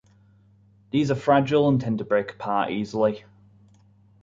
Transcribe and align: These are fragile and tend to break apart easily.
These 0.89 1.11
are 1.11 1.15
fragile 1.15 1.69
and 1.69 1.79
tend 1.79 1.99
to 1.99 2.03
break 2.05 2.31
apart 2.31 2.71
easily. 2.71 3.23